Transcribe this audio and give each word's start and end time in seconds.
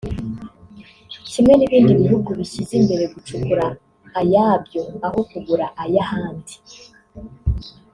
kimwe 1.29 1.53
n’ibindi 1.55 1.91
bihugu 2.01 2.29
bishyize 2.39 2.73
imbere 2.81 3.03
gucukura 3.13 3.65
ayabyo 4.21 4.81
aho 5.05 5.19
kugura 5.29 5.65
ay’ahandi 5.83 6.55